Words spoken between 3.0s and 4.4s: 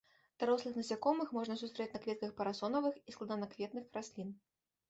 і складанакветных раслін.